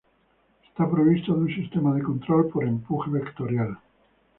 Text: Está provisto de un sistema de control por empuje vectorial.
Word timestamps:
Está 0.67 0.87
provisto 0.89 1.31
de 1.35 1.41
un 1.41 1.47
sistema 1.49 1.93
de 1.93 2.01
control 2.01 2.49
por 2.49 2.63
empuje 2.65 3.11
vectorial. 3.11 3.77